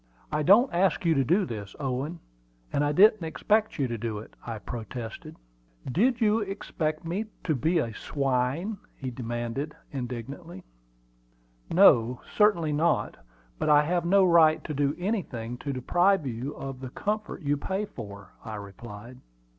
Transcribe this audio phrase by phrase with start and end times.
[0.31, 2.19] "I don't ask you to do this, Owen;
[2.73, 5.35] and I didn't expect you to do it," I protested.
[5.91, 8.79] "Did you expect me to be a swine?"
[9.13, 10.63] demanded he indignantly.
[11.69, 13.15] "No, certainly not;
[13.59, 17.55] but I have no right to do anything to deprive you of the comfort you
[17.55, 19.19] pay for," I replied.